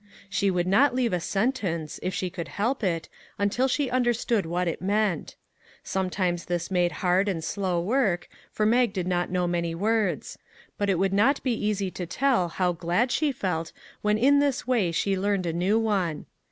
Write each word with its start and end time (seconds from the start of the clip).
She 0.31 0.49
would 0.49 0.65
not 0.65 0.95
leave 0.95 1.13
a 1.13 1.19
sentence, 1.19 1.99
if 2.01 2.11
she 2.11 2.31
could 2.31 2.47
help 2.47 2.83
it, 2.83 3.07
until 3.37 3.67
she 3.67 3.91
understood 3.91 4.47
what 4.47 4.67
it 4.67 4.81
meant. 4.81 5.35
Sometimes 5.83 6.45
this 6.45 6.71
made 6.71 6.91
hard 7.05 7.29
and 7.29 7.43
slow 7.43 7.79
work, 7.79 8.27
for 8.51 8.65
Mag 8.65 8.93
did 8.93 9.05
not 9.07 9.29
know 9.29 9.45
many 9.45 9.75
words; 9.75 10.39
but 10.75 10.89
it 10.89 10.97
would 10.97 11.13
not 11.13 11.43
be 11.43 11.53
easy 11.53 11.91
to 11.91 12.07
tell 12.07 12.47
how 12.49 12.71
glad 12.71 13.11
she 13.11 13.31
felt 13.31 13.73
when 14.01 14.17
in 14.17 14.39
this 14.39 14.65
way 14.65 14.91
she 14.91 15.15
learned 15.15 15.45
a 15.45 15.53
new 15.53 15.77
one. 15.77 16.25